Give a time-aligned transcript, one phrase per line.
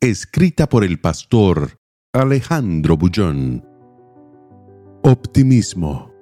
[0.00, 1.76] Escrita por el pastor
[2.12, 3.64] Alejandro Bullón.
[5.02, 6.12] Optimismo.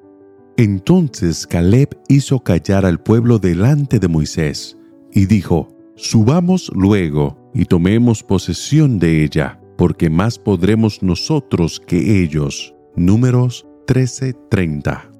[0.56, 4.78] Entonces Caleb hizo callar al pueblo delante de Moisés
[5.12, 12.74] y dijo, Subamos luego y tomemos posesión de ella, porque más podremos nosotros que ellos.
[12.96, 15.10] Números 13:30.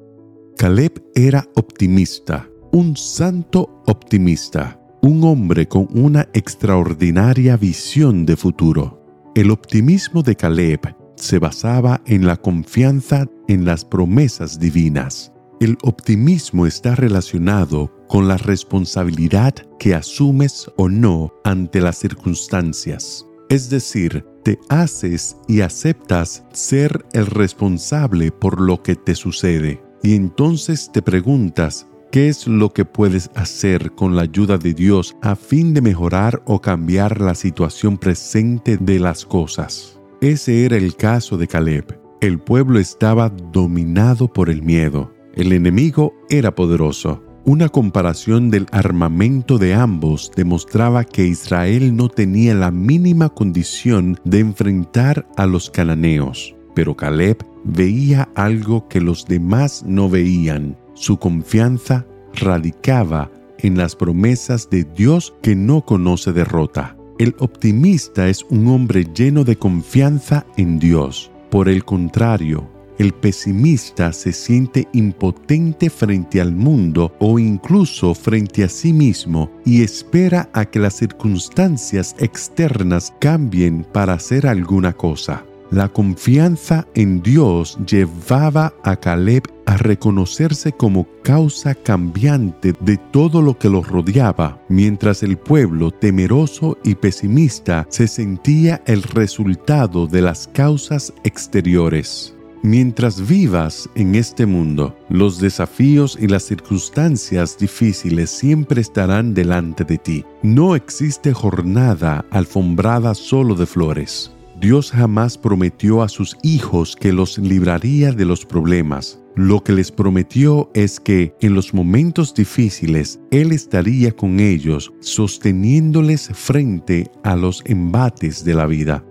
[0.57, 9.03] Caleb era optimista, un santo optimista un hombre con una extraordinaria visión de futuro.
[9.35, 15.33] El optimismo de Caleb se basaba en la confianza en las promesas divinas.
[15.61, 23.27] El optimismo está relacionado con la responsabilidad que asumes o no ante las circunstancias.
[23.49, 29.83] Es decir, te haces y aceptas ser el responsable por lo que te sucede.
[30.03, 35.15] Y entonces te preguntas ¿Qué es lo que puedes hacer con la ayuda de Dios
[35.21, 40.01] a fin de mejorar o cambiar la situación presente de las cosas?
[40.23, 42.01] Ese era el caso de Caleb.
[42.23, 45.13] El pueblo estaba dominado por el miedo.
[45.35, 47.23] El enemigo era poderoso.
[47.45, 54.39] Una comparación del armamento de ambos demostraba que Israel no tenía la mínima condición de
[54.39, 56.56] enfrentar a los cananeos.
[56.77, 64.69] Pero Caleb veía algo que los demás no veían su confianza radicaba en las promesas
[64.69, 66.95] de Dios que no conoce derrota.
[67.19, 71.31] El optimista es un hombre lleno de confianza en Dios.
[71.51, 78.69] Por el contrario, el pesimista se siente impotente frente al mundo o incluso frente a
[78.69, 85.43] sí mismo y espera a que las circunstancias externas cambien para hacer alguna cosa.
[85.71, 93.59] La confianza en Dios llevaba a Caleb a reconocerse como causa cambiante de todo lo
[93.59, 100.47] que los rodeaba, mientras el pueblo temeroso y pesimista se sentía el resultado de las
[100.47, 102.33] causas exteriores.
[102.63, 109.99] Mientras vivas en este mundo, los desafíos y las circunstancias difíciles siempre estarán delante de
[109.99, 110.25] ti.
[110.43, 114.36] No existe jornada alfombrada solo de flores.
[114.61, 119.21] Dios jamás prometió a sus hijos que los libraría de los problemas.
[119.35, 126.31] Lo que les prometió es que en los momentos difíciles Él estaría con ellos, sosteniéndoles
[126.33, 129.05] frente a los embates de la vida.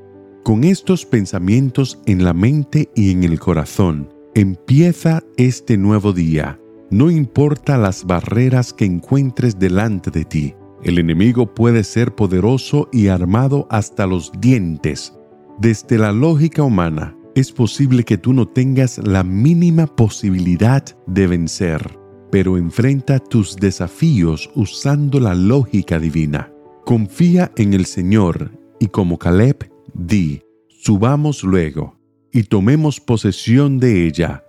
[0.43, 6.59] Con estos pensamientos en la mente y en el corazón, empieza este nuevo día.
[6.89, 10.55] No importa las barreras que encuentres delante de ti.
[10.83, 15.13] El enemigo puede ser poderoso y armado hasta los dientes,
[15.59, 21.97] desde la lógica humana, es posible que tú no tengas la mínima posibilidad de vencer,
[22.31, 26.51] pero enfrenta tus desafíos usando la lógica divina.
[26.85, 31.97] Confía en el Señor y como Caleb, di, subamos luego
[32.31, 34.43] y tomemos posesión de ella,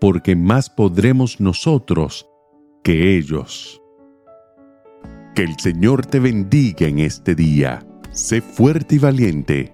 [0.00, 2.28] porque más podremos nosotros
[2.84, 3.82] que ellos.
[5.34, 7.84] Que el Señor te bendiga en este día.
[8.12, 9.73] Sé fuerte y valiente